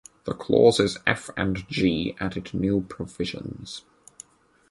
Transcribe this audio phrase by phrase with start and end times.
[0.23, 3.83] The clauses (f) and (g) added new provisions.